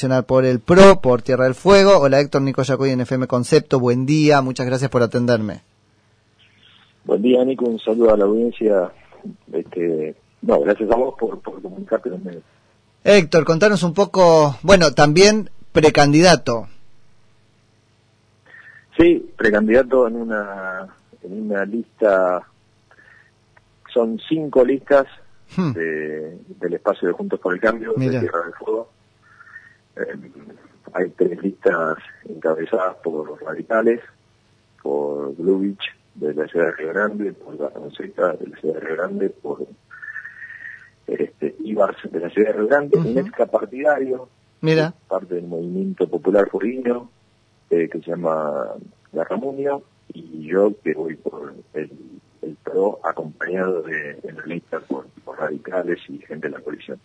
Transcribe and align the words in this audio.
Nacional 0.00 0.24
por 0.24 0.46
el 0.46 0.60
PRO, 0.60 1.02
por 1.02 1.20
Tierra 1.20 1.44
del 1.44 1.54
Fuego. 1.54 1.98
Hola 1.98 2.20
Héctor 2.20 2.40
Nico 2.40 2.62
Yacoy 2.62 2.88
en 2.88 3.02
FM 3.02 3.26
Concepto, 3.26 3.78
buen 3.78 4.06
día, 4.06 4.40
muchas 4.40 4.64
gracias 4.64 4.88
por 4.88 5.02
atenderme. 5.02 5.60
Buen 7.04 7.20
día 7.20 7.44
Nico, 7.44 7.66
un 7.66 7.78
saludo 7.78 8.14
a 8.14 8.16
la 8.16 8.24
audiencia. 8.24 8.90
Este, 9.52 10.14
no, 10.40 10.58
gracias 10.60 10.90
a 10.90 10.96
vos 10.96 11.14
por, 11.20 11.38
por 11.40 11.60
comunicarte 11.60 12.08
con 12.08 12.24
medios. 12.24 12.42
Héctor, 13.04 13.44
contanos 13.44 13.82
un 13.82 13.92
poco, 13.92 14.56
bueno, 14.62 14.90
también 14.92 15.50
precandidato. 15.70 16.66
Sí, 18.98 19.30
precandidato 19.36 20.08
en 20.08 20.16
una, 20.16 20.88
en 21.22 21.42
una 21.42 21.66
lista, 21.66 22.40
son 23.92 24.18
cinco 24.26 24.64
listas 24.64 25.06
hmm. 25.58 25.72
de, 25.72 26.38
del 26.58 26.72
espacio 26.72 27.06
de 27.06 27.12
Juntos 27.12 27.38
por 27.38 27.52
el 27.52 27.60
Cambio 27.60 27.92
de 27.98 28.08
Tierra 28.08 28.44
del 28.44 28.54
Fuego. 28.54 28.88
Hay 30.92 31.10
tres 31.10 31.42
listas 31.42 31.98
encabezadas 32.24 32.96
por 32.96 33.40
radicales, 33.42 34.00
por 34.82 35.34
Beach 35.36 35.82
de 36.14 36.34
la 36.34 36.46
ciudad 36.48 36.66
de 36.66 36.72
Río 36.72 36.88
Grande, 36.88 37.32
por 37.32 37.54
la 37.54 37.68
de 37.68 38.46
la 38.48 38.56
ciudad 38.56 38.74
de 38.74 38.80
Río 38.80 38.96
Grande, 38.96 39.30
por 39.30 39.66
este, 41.06 41.56
Ibars 41.60 42.10
de 42.10 42.20
la 42.20 42.30
ciudad 42.30 42.48
de 42.48 42.58
Río 42.58 42.68
Grande, 42.68 42.98
un 42.98 43.18
ex 43.18 43.32
partidario, 43.50 44.28
Mira. 44.60 44.94
parte 45.08 45.36
del 45.36 45.46
movimiento 45.46 46.08
popular 46.08 46.48
furino, 46.48 47.10
eh, 47.70 47.88
que 47.88 48.00
se 48.00 48.10
llama 48.10 48.74
La 49.12 49.24
Ramunio, 49.24 49.82
y 50.12 50.46
yo 50.46 50.72
que 50.82 50.94
voy 50.94 51.14
por 51.16 51.54
el, 51.74 51.90
PRO 52.64 53.00
acompañado 53.04 53.82
de 53.82 54.18
lista 54.44 54.80
por, 54.80 55.06
radicales 55.40 55.98
y 56.08 56.18
gente 56.18 56.48
de 56.48 56.54
la 56.54 56.60
coalición. 56.60 56.98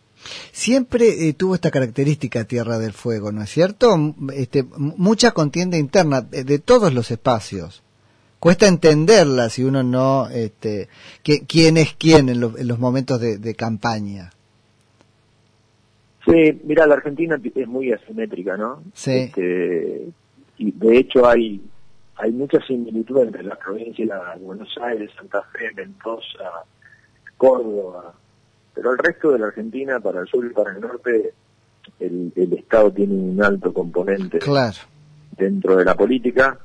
Siempre 0.52 1.28
eh, 1.28 1.34
tuvo 1.34 1.56
esta 1.56 1.72
característica 1.72 2.44
Tierra 2.44 2.78
del 2.78 2.94
Fuego, 2.94 3.32
¿no 3.32 3.42
es 3.42 3.50
cierto? 3.50 3.96
Este, 4.34 4.64
mucha 4.78 5.32
contienda 5.32 5.78
interna 5.78 6.22
de 6.22 6.60
todos 6.60 6.94
los 6.94 7.12
espacios 7.12 7.84
cuesta 8.46 8.68
entenderla 8.68 9.50
si 9.50 9.64
uno 9.64 9.82
no, 9.82 10.30
este, 10.30 10.88
quién 11.24 11.78
es 11.78 11.96
quién 11.96 12.30
en, 12.30 12.40
los 12.40 12.80
momentos 12.80 13.20
de, 13.20 13.56
campaña. 13.56 14.30
Sí, 16.26 16.62
mira, 16.64 16.86
la 16.86 16.94
Argentina 16.94 17.42
es 17.44 17.68
muy 17.68 17.92
asimétrica, 17.92 18.56
¿no? 18.56 18.84
Sí. 18.94 19.12
Este, 19.12 20.10
y 20.60 20.72
de 20.74 20.98
hecho 20.98 21.28
hay 21.28 21.60
hay 22.18 22.32
mucha 22.32 22.62
similitud 22.68 23.24
entre 23.24 23.44
las 23.44 23.58
provincias 23.58 24.08
de 24.08 24.44
Buenos 24.44 24.78
Aires, 24.80 25.10
Santa 25.18 25.42
Fe, 25.52 25.72
Mendoza, 25.76 26.64
Córdoba, 27.38 28.14
pero 28.76 28.92
el 28.92 28.98
resto 29.00 29.32
de 29.32 29.40
la 29.40 29.48
Argentina, 29.48 30.00
para 30.00 30.22
el 30.22 30.28
sur 30.28 30.46
y 30.46 30.50
para 30.50 30.72
el 30.72 30.82
norte, 30.82 31.34
el, 32.00 32.32
el 32.36 32.54
Estado 32.54 32.92
tiene 32.92 33.14
un 33.14 33.44
alto 33.44 33.74
componente 33.74 34.40
claro 34.40 34.78
dentro 35.38 35.76
de 35.76 35.86
la 35.86 35.96
política. 35.96 36.58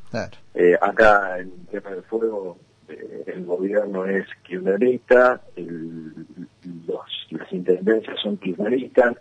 Eh, 0.55 0.77
acá 0.81 1.39
en 1.39 1.51
Tierra 1.67 1.91
del 1.93 2.03
Fuego 2.05 2.59
eh, 2.89 3.25
el 3.27 3.45
gobierno 3.45 4.07
es 4.07 4.27
kirchnerista, 4.43 5.41
los, 5.57 7.27
las 7.31 7.53
intendencias 7.53 8.19
son 8.23 8.37
kirchneristas. 8.37 9.17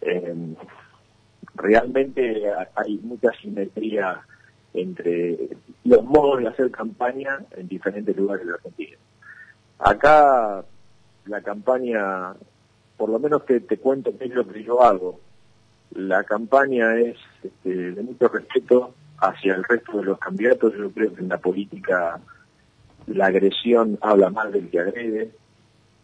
Eh, 0.00 0.54
realmente 1.54 2.42
hay 2.74 2.98
mucha 2.98 3.30
simetría 3.40 4.20
entre 4.74 5.50
los 5.84 6.02
modos 6.04 6.40
de 6.40 6.48
hacer 6.48 6.70
campaña 6.70 7.40
en 7.56 7.68
diferentes 7.68 8.16
lugares 8.16 8.46
de 8.46 8.52
la 8.52 8.56
Argentina. 8.56 8.96
Acá 9.78 10.64
la 11.26 11.40
campaña, 11.40 12.34
por 12.96 13.08
lo 13.08 13.18
menos 13.18 13.44
te, 13.46 13.60
te 13.60 13.78
cuento 13.78 14.16
qué 14.18 14.26
es 14.26 14.34
lo 14.34 14.46
que 14.46 14.62
yo 14.62 14.82
hago 14.82 15.20
la 15.94 16.24
campaña 16.24 16.98
es 16.98 17.16
este, 17.42 17.92
de 17.92 18.02
mucho 18.02 18.28
respeto 18.28 18.94
hacia 19.18 19.54
el 19.54 19.64
resto 19.64 19.98
de 19.98 20.04
los 20.04 20.18
candidatos. 20.18 20.72
Yo 20.76 20.90
creo 20.90 21.14
que 21.14 21.20
en 21.20 21.28
la 21.28 21.38
política 21.38 22.20
la 23.06 23.26
agresión 23.26 23.98
habla 24.00 24.30
más 24.30 24.52
del 24.52 24.68
que 24.70 24.80
agrede. 24.80 25.30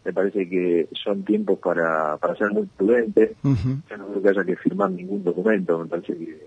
Me 0.04 0.12
parece 0.12 0.48
que 0.48 0.88
son 0.92 1.24
tiempos 1.24 1.58
para, 1.58 2.16
para 2.18 2.36
ser 2.36 2.50
muy 2.50 2.66
prudentes. 2.66 3.32
Yo 3.42 3.96
no 3.96 4.06
creo 4.08 4.22
que 4.22 4.28
haya 4.28 4.44
que 4.44 4.56
firmar 4.56 4.90
ningún 4.90 5.24
documento. 5.24 5.78
Me 5.78 5.86
parece 5.86 6.16
que 6.16 6.46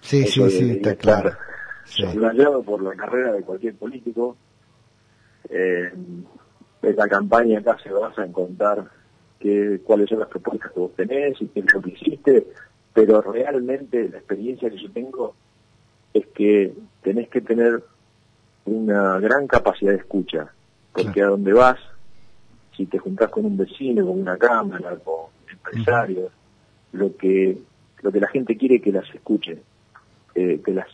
sí, 0.00 0.26
sí, 0.26 0.50
sí, 0.50 0.70
está 0.70 0.94
claro. 0.96 1.32
por 2.64 2.82
la 2.82 2.94
carrera 2.94 3.32
de 3.32 3.42
cualquier 3.42 3.74
político. 3.74 4.36
Eh, 5.48 5.92
esta 6.82 7.08
campaña 7.08 7.60
acá 7.60 7.78
se 7.82 7.90
basa 7.90 8.24
en 8.24 8.32
contar 8.32 8.90
cuáles 9.84 10.08
son 10.08 10.20
las 10.20 10.28
propuestas 10.28 10.70
que 10.72 10.80
vos 10.80 10.92
tenés 10.94 11.40
y 11.40 11.46
qué 11.46 11.60
es 11.60 11.72
lo 11.72 11.82
que 11.82 11.90
hiciste, 11.90 12.46
pero 12.92 13.20
realmente 13.20 14.08
la 14.08 14.18
experiencia 14.18 14.70
que 14.70 14.78
yo 14.78 14.90
tengo 14.92 15.34
es 16.14 16.26
que 16.28 16.72
tenés 17.02 17.28
que 17.28 17.40
tener 17.40 17.82
una 18.64 19.18
gran 19.18 19.46
capacidad 19.46 19.92
de 19.92 19.98
escucha, 19.98 20.52
porque 20.92 21.22
a 21.22 21.26
donde 21.26 21.52
vas, 21.52 21.78
si 22.76 22.86
te 22.86 22.98
juntás 22.98 23.30
con 23.30 23.44
un 23.44 23.56
vecino, 23.56 24.06
con 24.06 24.20
una 24.20 24.36
cámara, 24.36 24.96
con 24.96 25.30
empresarios, 25.50 26.30
lo 26.92 27.16
que 27.16 27.58
lo 28.02 28.10
que 28.10 28.20
la 28.20 28.28
gente 28.28 28.56
quiere 28.56 28.80
que 28.80 28.92
las 28.92 29.08
escuche, 29.14 29.62
eh, 30.34 30.60
que 30.64 30.72
las 30.72 30.88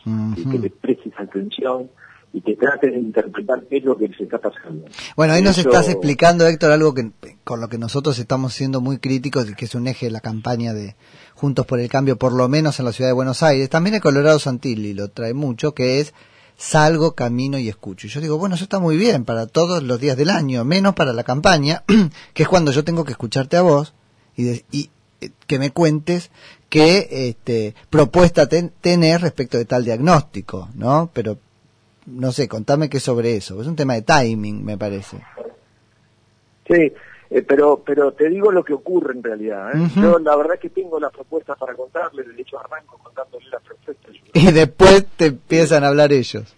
que 0.51 0.59
le 0.59 0.69
prestes 0.69 1.13
atención 1.17 1.89
y 2.31 2.41
que 2.41 2.55
trate 2.55 2.91
de 2.91 2.99
interpretar 2.99 3.63
qué 3.69 3.77
es 3.77 3.83
lo 3.83 3.97
que 3.97 4.07
se 4.09 4.23
está 4.23 4.37
pasando. 4.37 4.85
Bueno, 5.15 5.33
ahí 5.33 5.41
nos 5.41 5.57
estás 5.57 5.89
explicando, 5.89 6.45
Héctor, 6.45 6.71
algo 6.71 6.93
que 6.93 7.11
con 7.43 7.59
lo 7.59 7.69
que 7.69 7.77
nosotros 7.77 8.19
estamos 8.19 8.53
siendo 8.53 8.81
muy 8.81 8.99
críticos, 8.99 9.45
que 9.57 9.65
es 9.65 9.75
un 9.75 9.87
eje 9.87 10.07
de 10.07 10.11
la 10.11 10.21
campaña 10.21 10.73
de 10.73 10.95
Juntos 11.33 11.65
por 11.65 11.79
el 11.79 11.89
Cambio, 11.89 12.17
por 12.17 12.33
lo 12.33 12.47
menos 12.47 12.79
en 12.79 12.85
la 12.85 12.91
ciudad 12.91 13.09
de 13.09 13.13
Buenos 13.13 13.41
Aires. 13.41 13.69
También 13.69 13.95
el 13.95 14.01
Colorado 14.01 14.37
Santilli 14.37 14.93
lo 14.93 15.09
trae 15.09 15.33
mucho, 15.33 15.73
que 15.73 15.99
es 15.99 16.13
salgo, 16.57 17.15
camino 17.15 17.57
y 17.57 17.69
escucho. 17.69 18.05
Y 18.05 18.09
yo 18.09 18.21
digo, 18.21 18.37
bueno, 18.37 18.55
eso 18.55 18.65
está 18.65 18.79
muy 18.79 18.97
bien 18.97 19.25
para 19.25 19.47
todos 19.47 19.81
los 19.81 19.99
días 19.99 20.17
del 20.17 20.29
año, 20.29 20.65
menos 20.65 20.93
para 20.93 21.13
la 21.13 21.23
campaña, 21.23 21.83
que 22.33 22.43
es 22.43 22.49
cuando 22.49 22.71
yo 22.71 22.83
tengo 22.83 23.05
que 23.05 23.13
escucharte 23.13 23.57
a 23.57 23.61
vos 23.61 23.93
y, 24.35 24.63
y 24.71 24.89
eh, 25.21 25.31
que 25.47 25.57
me 25.57 25.71
cuentes 25.71 26.29
qué 26.69 27.07
este, 27.29 27.75
propuesta 27.89 28.47
tenés 28.47 29.21
respecto 29.21 29.57
de 29.57 29.65
tal 29.65 29.83
diagnóstico, 29.83 30.69
¿no? 30.75 31.09
Pero 31.13 31.39
no 32.09 32.31
sé, 32.31 32.47
contame 32.47 32.89
qué 32.89 32.99
sobre 32.99 33.35
eso. 33.35 33.61
Es 33.61 33.67
un 33.67 33.75
tema 33.75 33.93
de 33.93 34.01
timing, 34.01 34.63
me 34.63 34.77
parece. 34.77 35.17
Sí, 36.67 36.93
eh, 37.31 37.43
pero 37.47 37.81
pero 37.85 38.11
te 38.11 38.29
digo 38.29 38.51
lo 38.51 38.63
que 38.63 38.73
ocurre 38.73 39.13
en 39.13 39.23
realidad. 39.23 39.75
¿eh? 39.75 39.87
Yo 39.95 40.19
la 40.19 40.35
verdad 40.35 40.59
que 40.59 40.69
tengo 40.69 40.99
las 40.99 41.11
propuestas 41.11 41.57
para 41.57 41.75
contarle, 41.75 42.23
de 42.23 42.41
hecho 42.41 42.59
arranco 42.59 42.97
contándole 42.97 43.45
las 43.51 43.61
propuestas. 43.61 44.15
Y 44.33 44.51
después 44.51 45.05
te 45.15 45.27
empiezan 45.27 45.83
a 45.83 45.89
hablar 45.89 46.11
ellos. 46.11 46.55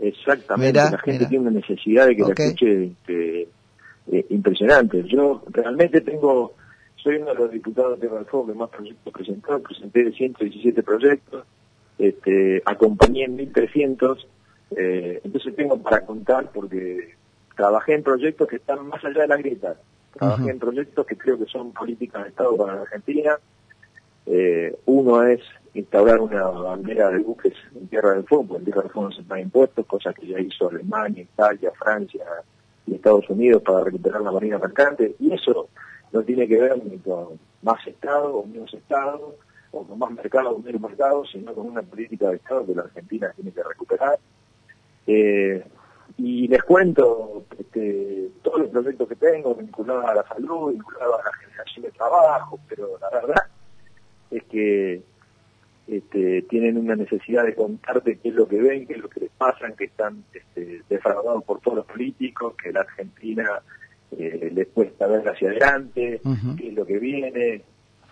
Exactamente, 0.00 0.78
la 0.78 0.98
gente 0.98 1.26
tiene 1.26 1.48
una 1.48 1.58
necesidad 1.58 2.06
de 2.06 2.16
que 2.16 2.22
la 2.22 2.28
escuche 2.28 2.84
este, 2.84 3.48
eh, 4.12 4.26
impresionante. 4.30 5.02
Yo 5.04 5.42
realmente 5.50 6.02
tengo, 6.02 6.52
soy 6.96 7.16
uno 7.16 7.32
de 7.32 7.34
los 7.34 7.50
diputados 7.50 7.98
de 7.98 8.08
Fuego 8.08 8.46
que 8.46 8.54
más 8.54 8.68
proyectos 8.68 9.12
presentó, 9.12 9.58
presenté 9.60 10.12
117 10.12 10.82
proyectos, 10.82 11.46
este, 11.98 12.62
acompañé 12.66 13.24
en 13.24 13.36
1300 13.36 14.26
eh, 14.70 15.20
entonces 15.22 15.54
tengo 15.54 15.80
para 15.80 16.04
contar 16.04 16.50
porque 16.52 17.14
trabajé 17.54 17.94
en 17.94 18.02
proyectos 18.02 18.48
que 18.48 18.56
están 18.56 18.86
más 18.88 19.04
allá 19.04 19.22
de 19.22 19.28
la 19.28 19.36
grieta. 19.36 19.76
Trabajé 20.12 20.50
en 20.50 20.58
proyectos 20.58 21.06
que 21.06 21.16
creo 21.16 21.38
que 21.38 21.44
son 21.44 21.72
políticas 21.72 22.24
de 22.24 22.28
Estado 22.30 22.56
para 22.56 22.74
la 22.74 22.82
Argentina. 22.82 23.38
Eh, 24.24 24.76
uno 24.86 25.22
es 25.22 25.40
instaurar 25.74 26.20
una 26.20 26.42
bandera 26.46 27.10
de 27.10 27.18
buques 27.18 27.52
en 27.74 27.86
Tierra 27.88 28.14
del 28.14 28.24
Fuego, 28.24 28.46
porque 28.46 28.58
en 28.60 28.64
Tierra 28.64 28.82
del 28.82 28.90
Fuego 28.90 29.08
no 29.08 29.14
se 29.14 29.22
están 29.22 29.40
impuestos, 29.40 29.86
cosa 29.86 30.12
que 30.14 30.26
ya 30.26 30.40
hizo 30.40 30.70
Alemania, 30.70 31.22
Italia, 31.22 31.70
Francia 31.78 32.24
y 32.86 32.94
Estados 32.94 33.28
Unidos 33.28 33.62
para 33.62 33.84
recuperar 33.84 34.22
la 34.22 34.32
marina 34.32 34.58
mercante. 34.58 35.14
Y 35.18 35.32
eso 35.32 35.68
no 36.12 36.22
tiene 36.22 36.48
que 36.48 36.60
ver 36.60 36.82
ni 36.82 36.98
con 36.98 37.38
más 37.62 37.86
Estado 37.86 38.36
o 38.36 38.46
menos 38.46 38.72
Estado, 38.72 39.36
o 39.72 39.84
con 39.84 39.98
más 39.98 40.10
mercado 40.12 40.50
o 40.50 40.58
menos 40.58 40.80
mercado, 40.80 41.24
sino 41.26 41.52
con 41.52 41.66
una 41.66 41.82
política 41.82 42.30
de 42.30 42.36
Estado 42.36 42.66
que 42.66 42.74
la 42.74 42.82
Argentina 42.82 43.30
tiene 43.36 43.52
que 43.52 43.62
recuperar 43.62 44.18
eh, 45.06 45.64
y 46.18 46.48
les 46.48 46.62
cuento 46.62 47.44
este, 47.58 48.30
todos 48.42 48.60
los 48.60 48.70
proyectos 48.70 49.08
que 49.08 49.16
tengo 49.16 49.54
vinculados 49.54 50.04
a 50.06 50.14
la 50.14 50.28
salud, 50.28 50.72
vinculados 50.72 51.20
a 51.20 51.24
la 51.24 51.32
generación 51.34 51.84
de 51.84 51.90
trabajo, 51.90 52.58
pero 52.68 52.98
la 52.98 53.10
verdad 53.10 53.46
es 54.30 54.42
que 54.44 55.02
este, 55.86 56.42
tienen 56.42 56.78
una 56.78 56.96
necesidad 56.96 57.44
de 57.44 57.54
contarte 57.54 58.18
qué 58.18 58.30
es 58.30 58.34
lo 58.34 58.48
que 58.48 58.60
ven, 58.60 58.86
qué 58.86 58.94
es 58.94 59.00
lo 59.00 59.08
que 59.08 59.20
les 59.20 59.30
pasa, 59.30 59.70
que 59.72 59.84
están 59.84 60.24
este, 60.32 60.82
defraudados 60.88 61.44
por 61.44 61.60
todos 61.60 61.78
los 61.78 61.86
políticos, 61.86 62.54
que 62.60 62.72
la 62.72 62.80
Argentina 62.80 63.62
eh, 64.12 64.50
les 64.52 64.68
cuesta 64.68 65.06
ver 65.06 65.28
hacia 65.28 65.50
adelante, 65.50 66.20
qué 66.56 66.68
es 66.68 66.74
lo 66.74 66.86
que 66.86 66.98
viene. 66.98 67.62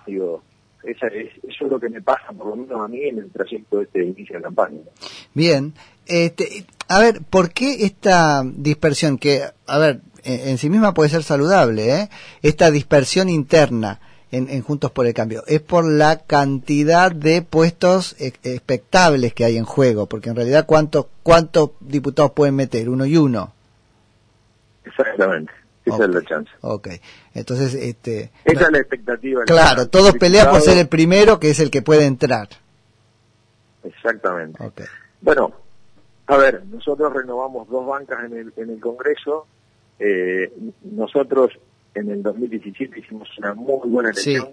Digo, 0.07 0.43
esa 0.87 1.07
es, 1.09 1.31
eso 1.43 1.65
es 1.65 1.71
lo 1.71 1.81
que 1.81 1.89
me 1.89 2.03
pasa, 2.03 2.33
por 2.33 2.49
lo 2.49 2.57
menos 2.57 2.81
a 2.81 2.89
mí, 2.89 3.03
en 3.03 3.19
el 3.19 3.31
trayecto 3.31 3.79
de 3.79 3.85
este 3.85 4.05
inicio 4.05 4.37
de 4.37 4.43
campaña. 4.43 4.81
Bien. 5.33 5.75
Este, 6.07 6.67
a 6.89 7.01
ver, 7.01 7.23
¿por 7.29 7.53
qué 7.53 7.85
esta 7.85 8.43
dispersión 8.45 9.19
que, 9.19 9.43
a 9.67 9.79
ver, 9.79 10.01
en, 10.25 10.59
sí 10.59 10.71
misma 10.71 10.95
puede 10.95 11.11
ser 11.11 11.23
saludable, 11.23 11.95
¿eh? 11.95 12.09
Esta 12.43 12.71
dispersión 12.71 13.29
interna 13.29 14.01
en, 14.31 14.63
Juntos 14.63 14.91
por 14.91 15.07
el 15.07 15.15
Cambio, 15.15 15.45
es 15.47 15.61
por 15.61 15.85
la 15.85 16.19
cantidad 16.19 17.13
de 17.13 17.43
puestos 17.43 18.17
expectables 18.19 19.33
que 19.33 19.45
hay 19.45 19.57
en 19.57 19.65
juego, 19.65 20.07
porque 20.07 20.31
en 20.31 20.37
realidad 20.37 20.67
cuántos 20.67 21.07
cuántos 21.23 21.71
diputados 21.79 22.33
pueden 22.33 22.57
meter, 22.57 22.89
uno 22.89 23.07
y 23.07 23.17
uno. 23.17 23.53
Exactamente. 24.85 25.53
Esa 25.85 26.05
es 26.05 26.11
la 26.11 26.23
chance. 26.23 26.51
Ok. 26.63 26.89
Entonces, 27.35 27.75
este. 27.75 28.31
Esa 28.45 28.65
es 28.65 28.73
la 28.73 28.79
expectativa. 28.79 29.45
Claro, 29.45 29.89
todos 29.89 30.15
pelean 30.15 30.51
por 30.51 30.61
ser 30.61 30.79
el 30.79 30.89
primero, 30.89 31.39
que 31.39 31.51
es 31.51 31.61
el 31.61 31.71
que 31.71 31.83
puede 31.83 32.07
entrar. 32.07 32.49
Exactamente. 33.83 34.63
Okay. 34.65 34.87
Bueno, 35.21 35.53
a 36.27 36.37
ver, 36.37 36.65
nosotros 36.67 37.13
renovamos 37.13 37.69
dos 37.69 37.87
bancas 37.87 38.25
en 38.25 38.37
el, 38.37 38.53
en 38.57 38.71
el 38.71 38.81
Congreso. 38.81 39.47
Eh, 39.99 40.53
nosotros 40.83 41.51
en 41.95 42.11
el 42.11 42.23
2017 42.23 43.01
hicimos 43.01 43.29
una 43.39 43.55
muy 43.55 43.89
buena 43.89 44.11
elección. 44.11 44.49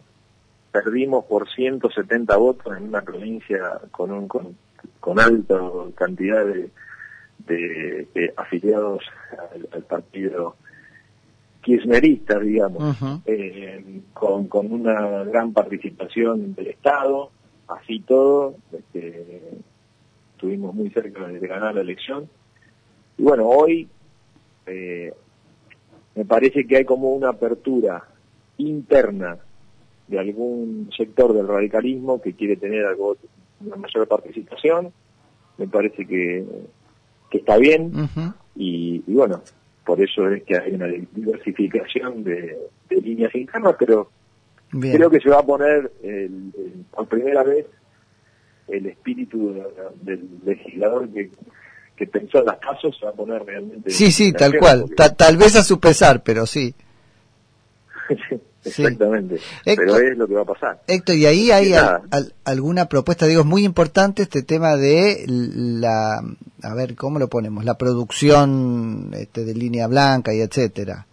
Perdimos 0.71 1.25
por 1.25 1.49
170 1.49 2.35
votos 2.37 2.77
en 2.77 2.83
una 2.83 3.01
provincia 3.01 3.79
con 3.91 4.11
un 4.11 4.27
con, 4.27 4.55
con 4.99 5.19
alta 5.19 5.59
cantidad 5.95 6.45
de, 6.45 6.69
de, 7.47 8.33
afiliados 8.37 9.03
al, 9.73 9.83
partido 9.83 10.55
kirchnerista, 11.61 12.39
digamos, 12.39 12.97
eh, 13.25 14.01
con, 14.13 14.47
con 14.47 14.71
una 14.71 15.23
gran 15.23 15.53
participación 15.53 16.55
del 16.55 16.67
Estado, 16.67 17.31
así 17.67 17.99
todo, 18.01 18.55
este, 18.71 19.41
estuvimos 20.33 20.73
muy 20.73 20.89
cerca 20.89 21.27
de 21.27 21.47
ganar 21.47 21.75
la 21.75 21.81
elección. 21.81 22.27
Y 23.17 23.23
bueno, 23.23 23.47
hoy 23.47 23.87
eh, 24.65 25.13
me 26.15 26.25
parece 26.25 26.65
que 26.65 26.77
hay 26.77 26.85
como 26.85 27.13
una 27.13 27.29
apertura 27.29 28.03
interna 28.57 29.37
de 30.07 30.19
algún 30.19 30.89
sector 30.95 31.33
del 31.33 31.47
radicalismo 31.47 32.21
que 32.21 32.33
quiere 32.33 32.57
tener 32.57 32.85
algo, 32.85 33.17
una 33.61 33.75
mayor 33.75 34.07
participación. 34.07 34.91
Me 35.57 35.67
parece 35.67 36.05
que, 36.05 36.45
que 37.29 37.37
está 37.37 37.57
bien 37.57 37.91
y, 38.55 38.99
bueno, 39.07 39.41
por 39.85 40.01
eso 40.01 40.29
es 40.29 40.43
que 40.43 40.57
hay 40.57 40.73
una 40.73 40.87
diversificación 40.87 42.23
de, 42.23 42.57
líneas 42.89 43.33
internas, 43.35 43.75
pero 43.79 44.09
creo 44.69 45.09
que 45.09 45.19
se 45.19 45.29
va 45.29 45.39
a 45.39 45.45
poner 45.45 45.91
por 46.91 47.07
primera 47.07 47.43
vez 47.43 47.65
el 48.67 48.85
espíritu 48.85 49.55
del 50.01 50.27
legislador 50.45 51.09
que, 51.09 51.31
que 51.95 52.07
pensó 52.07 52.39
en 52.39 52.45
las 52.45 52.57
casos 52.57 52.97
se 52.97 53.05
va 53.05 53.11
a 53.11 53.15
poner 53.15 53.43
realmente... 53.43 53.89
Sí, 53.89 54.11
sí, 54.11 54.33
tal 54.33 54.57
cual, 54.57 54.85
tal 54.95 55.37
vez 55.37 55.55
a 55.55 55.63
su 55.63 55.79
pesar, 55.79 56.21
pero 56.23 56.45
sí. 56.45 56.73
Exactamente, 58.63 59.39
pero 59.65 59.97
es 59.97 60.17
lo 60.17 60.27
que 60.27 60.33
va 60.35 60.41
a 60.41 60.45
pasar. 60.45 60.81
Héctor, 60.87 61.15
¿y 61.15 61.25
ahí 61.25 61.51
hay 61.51 61.73
alguna 62.43 62.85
propuesta? 62.85 63.25
Digo, 63.25 63.41
es 63.41 63.47
muy 63.47 63.65
importante 63.65 64.21
este 64.21 64.43
tema 64.43 64.77
de 64.77 65.25
la, 65.27 66.21
a 66.61 66.73
ver, 66.75 66.95
¿cómo 66.95 67.17
lo 67.17 67.27
ponemos? 67.27 67.65
La 67.65 67.77
producción 67.77 69.11
este, 69.13 69.45
de 69.45 69.55
línea 69.55 69.87
blanca 69.87 70.33
y 70.33 70.41
etcétera. 70.41 71.07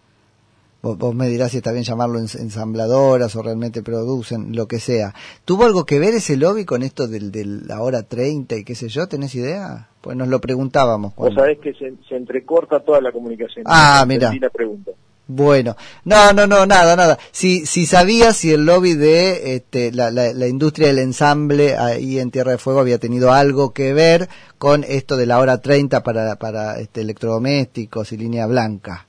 Vos, 0.81 1.13
me 1.13 1.27
dirás 1.27 1.51
si 1.51 1.57
está 1.57 1.73
bien 1.73 1.83
llamarlo 1.83 2.19
ensambladoras 2.19 3.35
o 3.35 3.41
realmente 3.41 3.83
producen, 3.83 4.55
lo 4.55 4.67
que 4.67 4.79
sea. 4.79 5.13
¿Tuvo 5.43 5.65
algo 5.65 5.85
que 5.85 5.99
ver 5.99 6.13
ese 6.13 6.37
lobby 6.37 6.63
con 6.63 6.83
esto 6.83 7.07
del, 7.07 7.31
de 7.31 7.43
la 7.45 7.81
hora 7.81 8.03
30 8.03 8.55
y 8.55 8.63
qué 8.63 8.75
sé 8.75 8.87
yo? 8.87 9.07
¿Tenés 9.07 9.35
idea? 9.35 9.89
Pues 9.99 10.15
nos 10.15 10.29
lo 10.29 10.39
preguntábamos. 10.39 11.13
Vos 11.15 11.33
sabés 11.33 11.59
que 11.59 11.73
se, 11.73 12.15
entrecorta 12.15 12.79
toda 12.79 13.01
la 13.01 13.11
comunicación. 13.11 13.65
Ah, 13.67 14.05
mira. 14.07 14.31
pregunta. 14.53 14.91
Bueno, 15.31 15.75
no, 16.05 16.33
no, 16.33 16.47
no, 16.47 16.65
nada, 16.65 16.95
nada. 16.95 17.19
Si, 17.29 17.67
si 17.67 17.85
sabías 17.85 18.35
si 18.35 18.51
el 18.51 18.65
lobby 18.65 18.95
de 18.95 19.53
este, 19.53 19.91
la, 19.91 20.09
la, 20.09 20.33
la, 20.33 20.47
industria 20.47 20.87
del 20.87 20.97
ensamble 20.97 21.77
ahí 21.77 22.17
en 22.17 22.31
Tierra 22.31 22.53
de 22.53 22.57
Fuego 22.57 22.79
había 22.79 22.97
tenido 22.97 23.31
algo 23.31 23.71
que 23.71 23.93
ver 23.93 24.27
con 24.57 24.83
esto 24.83 25.17
de 25.17 25.27
la 25.27 25.37
hora 25.37 25.61
30 25.61 26.01
para, 26.01 26.35
para 26.37 26.79
este, 26.79 27.01
electrodomésticos 27.01 28.11
y 28.11 28.17
línea 28.17 28.47
blanca. 28.47 29.05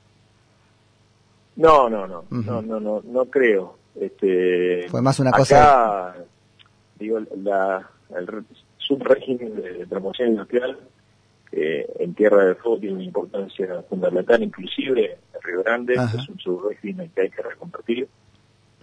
No, 1.55 1.89
no, 1.89 2.05
no, 2.05 2.23
no, 2.29 2.61
no, 2.61 2.79
no, 2.79 3.01
no 3.03 3.25
creo. 3.25 3.77
Este, 3.99 4.87
Fue 4.89 5.01
más 5.01 5.19
una 5.19 5.31
cosa. 5.31 6.13
Digo, 6.99 7.19
la, 7.41 7.89
el 8.15 8.45
subrégimen 8.77 9.55
de 9.55 9.87
promoción 9.87 10.29
industrial 10.29 10.77
eh, 11.51 11.85
en 11.99 12.13
Tierra 12.13 12.45
del 12.45 12.55
Fuego 12.55 12.79
tiene 12.79 12.95
una 12.95 13.03
importancia 13.03 13.83
fundamental, 13.89 14.41
inclusive 14.41 15.17
en 15.33 15.41
Río 15.41 15.63
Grande, 15.63 15.95
es 15.95 16.29
un 16.29 16.39
subrégimen 16.39 17.09
que 17.13 17.21
hay 17.21 17.29
que 17.29 17.41
reconvertir, 17.41 18.07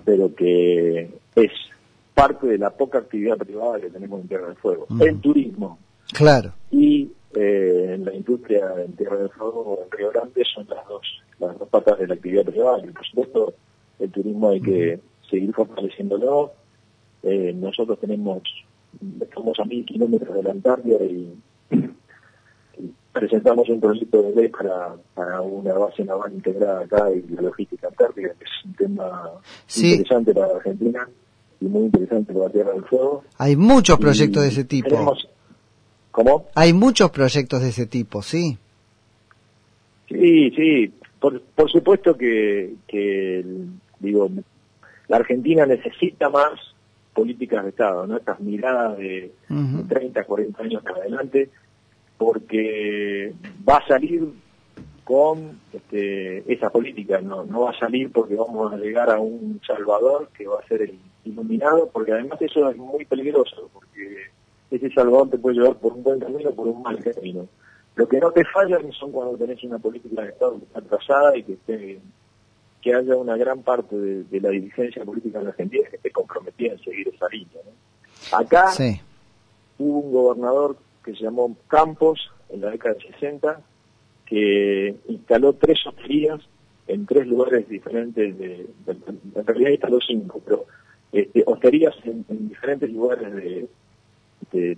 pero 0.04 0.34
que 0.34 1.10
es 1.34 1.50
parte 2.14 2.46
de 2.46 2.58
la 2.58 2.70
poca 2.70 2.98
actividad 2.98 3.38
privada 3.38 3.80
que 3.80 3.90
tenemos 3.90 4.20
en 4.20 4.28
Tierra 4.28 4.48
del 4.48 4.56
Fuego. 4.56 4.86
El 5.00 5.20
turismo. 5.20 5.78
Claro. 6.12 6.52
Y 6.70 7.10
eh, 7.34 7.92
en 7.94 8.04
la 8.04 8.14
industria 8.14 8.74
en 8.84 8.92
Tierra 8.96 9.16
del 9.16 9.30
Fuego, 9.30 9.78
en 9.84 9.90
Río 9.96 10.10
Grande, 10.10 10.42
son 10.52 10.66
las 10.68 10.86
dos, 10.88 11.06
las 11.38 11.58
dos 11.58 11.68
patas 11.68 11.98
de 11.98 12.06
la 12.06 12.14
actividad 12.14 12.44
privada. 12.44 12.80
Y 12.84 12.90
por 12.90 13.06
supuesto, 13.06 13.54
el 13.98 14.10
turismo 14.10 14.50
hay 14.50 14.60
que 14.60 15.00
seguir 15.30 15.52
fortaleciéndolo. 15.54 16.52
Eh, 17.22 17.52
nosotros 17.54 17.98
tenemos, 18.00 18.42
estamos 19.20 19.58
a 19.58 19.64
mil 19.64 19.84
kilómetros 19.84 20.34
de 20.34 20.42
la 20.42 20.50
Antártida 20.50 21.02
y 21.04 21.34
presentamos 23.18 23.68
un 23.68 23.80
proyecto 23.80 24.22
de 24.22 24.34
ley 24.34 24.48
para, 24.48 24.94
para 25.14 25.40
una 25.40 25.74
base 25.74 26.04
naval 26.04 26.32
integrada 26.32 26.80
acá 26.82 27.10
y 27.10 27.22
la 27.34 27.42
logística 27.42 27.88
antártica, 27.88 28.28
que 28.38 28.44
es 28.44 28.64
un 28.64 28.74
tema 28.74 29.30
interesante 29.74 30.34
para 30.34 30.56
Argentina 30.56 31.08
y 31.60 31.64
muy 31.66 31.84
interesante 31.84 32.32
para 32.32 32.50
Tierra 32.50 32.72
del 32.72 32.84
Fuego. 32.84 33.24
Hay 33.38 33.56
muchos 33.56 33.98
proyectos 33.98 34.42
de 34.42 34.48
ese 34.48 34.64
tipo. 34.64 35.16
¿Cómo? 36.10 36.46
Hay 36.54 36.72
muchos 36.72 37.10
proyectos 37.10 37.62
de 37.62 37.68
ese 37.68 37.86
tipo, 37.86 38.22
sí. 38.22 38.58
Sí, 40.08 40.50
sí. 40.50 40.92
Por, 41.20 41.40
por 41.42 41.70
supuesto 41.70 42.16
que, 42.16 42.74
que, 42.86 43.44
digo, 43.98 44.30
la 45.08 45.16
Argentina 45.16 45.66
necesita 45.66 46.28
más 46.30 46.52
políticas 47.12 47.64
de 47.64 47.70
Estado, 47.70 48.06
¿no? 48.06 48.16
Estas 48.16 48.38
miradas 48.40 48.96
de, 48.96 49.32
de 49.48 49.84
30, 49.88 50.24
40 50.24 50.62
años 50.62 50.82
para 50.82 50.98
adelante 50.98 51.50
porque 52.18 53.32
va 53.66 53.78
a 53.78 53.86
salir 53.86 54.28
con 55.04 55.58
este, 55.72 56.52
esa 56.52 56.68
política, 56.68 57.20
no, 57.22 57.44
no 57.44 57.62
va 57.62 57.70
a 57.70 57.78
salir 57.78 58.12
porque 58.12 58.34
vamos 58.34 58.70
a 58.72 58.76
llegar 58.76 59.08
a 59.10 59.18
un 59.18 59.58
salvador 59.66 60.28
que 60.36 60.46
va 60.46 60.60
a 60.60 60.68
ser 60.68 60.82
el 60.82 60.98
iluminado, 61.24 61.88
porque 61.90 62.12
además 62.12 62.42
eso 62.42 62.68
es 62.68 62.76
muy 62.76 63.06
peligroso, 63.06 63.70
porque 63.72 64.26
ese 64.70 64.90
salvador 64.90 65.30
te 65.30 65.38
puede 65.38 65.56
llevar 65.56 65.76
por 65.76 65.94
un 65.94 66.02
buen 66.02 66.20
camino 66.20 66.50
o 66.50 66.54
por 66.54 66.68
un 66.68 66.82
mal 66.82 67.02
camino. 67.02 67.48
Lo 67.94 68.06
que 68.06 68.18
no 68.18 68.30
te 68.32 68.44
falla 68.44 68.78
son 68.92 69.10
cuando 69.10 69.36
tenés 69.38 69.62
una 69.64 69.78
política 69.78 70.22
de 70.22 70.28
Estado 70.28 70.58
que 70.58 70.64
está 70.66 70.80
trazada 70.82 71.36
y 71.36 71.42
que 71.42 71.52
esté, 71.54 71.98
que 72.82 72.94
haya 72.94 73.16
una 73.16 73.36
gran 73.36 73.62
parte 73.62 73.96
de, 73.96 74.40
la 74.40 74.50
dirigencia 74.50 75.04
política 75.04 75.38
en 75.38 75.44
la 75.44 75.50
Argentina 75.50 75.88
que 75.88 75.96
esté 75.96 76.10
comprometida 76.10 76.72
en 76.72 76.78
seguir 76.80 77.08
esa 77.08 77.28
línea. 77.28 77.62
Acá 78.32 78.72
hubo 79.78 79.98
un 80.00 80.12
gobernador 80.12 80.76
que 81.08 81.16
se 81.16 81.24
llamó 81.24 81.56
Campos 81.68 82.30
en 82.50 82.60
la 82.60 82.70
década 82.70 82.94
de 82.94 83.12
60, 83.12 83.60
que 84.26 84.94
instaló 85.08 85.54
tres 85.54 85.78
hosterías 85.86 86.40
en 86.86 87.06
tres 87.06 87.26
lugares 87.26 87.66
diferentes, 87.66 88.38
de, 88.38 88.66
en 88.86 89.46
realidad 89.46 89.70
instaló 89.70 89.98
cinco, 90.06 90.42
pero 90.44 90.66
este, 91.10 91.42
hosterías 91.46 91.94
en, 92.04 92.24
diferentes 92.48 92.90
lugares 92.90 93.34
de, 93.34 93.68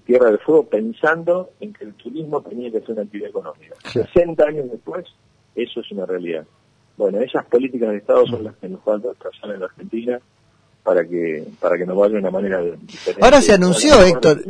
Tierra 0.04 0.26
del 0.30 0.38
Fuego 0.38 0.66
pensando 0.66 1.50
en 1.60 1.72
que 1.72 1.84
el 1.84 1.94
turismo 1.94 2.40
tenía 2.42 2.72
que 2.72 2.80
ser 2.80 2.90
una 2.90 3.02
actividad 3.02 3.30
económica. 3.30 3.74
60 3.84 4.44
años 4.44 4.70
después, 4.70 5.06
eso 5.54 5.80
es 5.80 5.92
una 5.92 6.06
realidad. 6.06 6.44
Bueno, 6.96 7.20
esas 7.20 7.44
políticas 7.46 7.90
de 7.90 7.98
Estado 7.98 8.26
son 8.26 8.44
las 8.44 8.56
que 8.56 8.68
nos 8.68 8.82
falta 8.82 9.14
trazar 9.14 9.50
en 9.52 9.60
la 9.60 9.66
Argentina 9.66 10.20
para 10.82 11.06
que 11.06 11.44
para 11.60 11.76
que 11.76 11.86
nos 11.86 11.96
vaya 11.96 12.14
de 12.14 12.18
una 12.18 12.30
manera 12.32 12.60
diferente. 12.62 13.24
Ahora 13.24 13.40
se 13.40 13.52
anunció, 13.52 14.02
Héctor, 14.02 14.42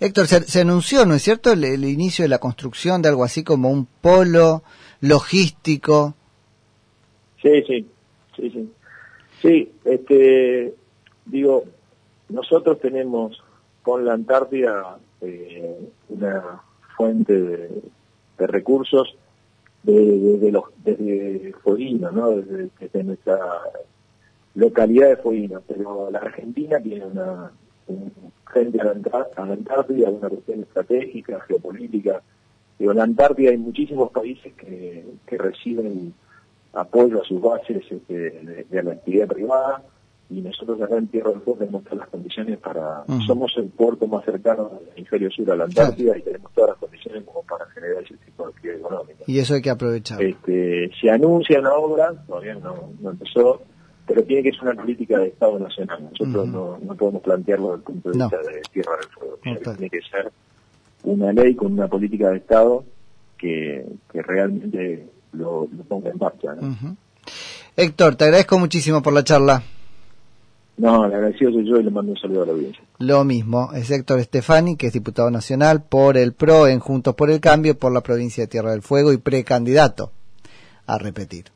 Héctor, 0.00 0.26
se, 0.26 0.60
anunció, 0.60 1.06
¿no 1.06 1.14
es 1.14 1.22
cierto?, 1.22 1.52
el, 1.52 1.84
inicio 1.84 2.24
de 2.24 2.28
la 2.28 2.38
construcción 2.38 3.02
de 3.02 3.08
algo 3.08 3.24
así 3.24 3.44
como 3.44 3.70
un 3.70 3.86
polo 3.86 4.62
logístico. 5.00 6.14
Sí, 7.42 7.62
sí, 7.66 7.86
sí, 8.36 8.50
sí. 8.50 8.72
Sí, 9.42 9.72
este, 9.84 10.74
digo, 11.26 11.64
nosotros 12.28 12.80
tenemos 12.80 13.42
con 13.82 14.04
la 14.04 14.14
Antártida 14.14 14.98
eh, 15.20 15.90
una 16.08 16.62
fuente 16.96 17.40
de, 17.40 17.82
recursos 18.38 19.16
desde 19.82 20.38
de, 20.38 20.62
desde 20.84 21.54
¿no? 22.12 22.30
Desde, 22.30 23.04
nuestra 23.04 23.38
localidad 24.54 25.08
de 25.10 25.16
Fueguina, 25.16 25.60
pero 25.66 26.10
la 26.10 26.18
Argentina 26.18 26.80
tiene 26.80 27.06
una, 27.06 27.52
frente 28.52 28.80
a 28.80 28.84
la, 28.84 28.92
Antártida 29.36 30.10
una 30.10 30.28
cuestión 30.28 30.60
estratégica, 30.60 31.40
geopolítica. 31.40 32.22
Digo, 32.78 32.92
en 32.92 32.98
la 32.98 33.04
Antártida 33.04 33.50
hay 33.50 33.58
muchísimos 33.58 34.10
países 34.10 34.52
que, 34.54 35.04
que 35.26 35.38
reciben 35.38 36.14
apoyo 36.76 37.22
a 37.22 37.24
sus 37.24 37.40
bases 37.40 37.82
este, 37.90 38.66
de, 38.70 38.82
la 38.82 38.92
actividad 38.92 39.26
privada. 39.26 39.82
y 40.28 40.40
nosotros 40.42 40.80
acá 40.82 40.96
en 40.96 41.08
Tierra 41.08 41.30
del 41.30 41.40
Fuego 41.40 41.60
tenemos 41.60 41.84
todas 41.84 41.98
las 42.00 42.08
condiciones 42.08 42.58
para... 42.58 43.04
Somos 43.26 43.52
el 43.56 43.68
puerto 43.68 44.06
más 44.06 44.24
cercano 44.24 44.68
del 44.68 44.88
hemisferio 44.96 45.30
sur 45.30 45.50
a 45.50 45.56
la 45.56 45.64
Antártida 45.64 46.16
y 46.18 46.22
tenemos 46.22 46.52
todas 46.52 46.70
las 46.70 46.78
condiciones 46.78 47.24
como 47.24 47.42
para 47.42 47.66
generar 47.66 48.02
ese 48.02 48.16
tipo 48.18 48.44
de 48.44 48.48
actividad 48.50 48.76
económica. 48.78 49.24
Y 49.26 49.38
eso 49.38 49.54
hay 49.54 49.62
que 49.62 49.70
aprovechar. 49.70 50.22
Este, 50.22 50.90
se 51.00 51.10
anuncia 51.10 51.60
una 51.60 51.74
obra, 51.74 52.12
todavía 52.26 52.54
no, 52.54 52.90
no 53.00 53.10
empezó, 53.10 53.62
pero 54.06 54.22
tiene 54.22 54.42
que 54.42 54.52
ser 54.52 54.62
una 54.62 54.74
política 54.74 55.18
de 55.18 55.28
Estado 55.28 55.58
nacional. 55.58 56.08
Nosotros 56.10 56.48
no, 56.48 56.78
no 56.78 56.94
podemos 56.94 57.22
plantearlo 57.22 57.76
desde 57.76 57.78
el 57.78 57.82
punto 57.82 58.10
de 58.10 58.18
vista 58.18 58.38
de 58.38 58.62
Tierra 58.72 58.92
del 58.96 59.08
Fuego. 59.08 59.38
Tiene 59.42 59.90
que 59.90 60.00
ser 60.02 60.32
una 61.02 61.32
ley 61.32 61.54
con 61.54 61.72
una 61.72 61.88
política 61.88 62.30
de 62.30 62.36
Estado 62.38 62.84
que, 63.36 63.84
que 64.12 64.22
realmente 64.22 65.08
lo, 65.32 65.66
ponga 65.88 66.10
en 66.10 66.18
marcha. 66.18 66.54
Héctor, 67.76 68.16
te 68.16 68.24
agradezco 68.24 68.58
muchísimo 68.58 69.02
por 69.02 69.12
la 69.12 69.24
charla. 69.24 69.62
No, 70.78 71.08
le 71.08 71.14
agradecido 71.14 71.52
soy 71.52 71.68
yo 71.68 71.80
y 71.80 71.84
le 71.84 71.90
mando 71.90 72.12
un 72.12 72.18
saludo 72.18 72.42
a 72.42 72.46
la 72.46 72.52
audiencia. 72.52 72.82
Lo 72.98 73.24
mismo, 73.24 73.70
es 73.72 73.90
Héctor 73.90 74.22
Stefani, 74.22 74.76
que 74.76 74.88
es 74.88 74.92
diputado 74.92 75.30
nacional 75.30 75.82
por 75.82 76.18
el 76.18 76.34
PRO 76.34 76.68
en 76.68 76.80
Juntos 76.80 77.14
por 77.14 77.30
el 77.30 77.40
Cambio 77.40 77.78
por 77.78 77.92
la 77.92 78.02
provincia 78.02 78.44
de 78.44 78.48
Tierra 78.48 78.72
del 78.72 78.82
Fuego 78.82 79.12
y 79.12 79.16
precandidato 79.16 80.12
a 80.86 80.98
repetir. 80.98 81.55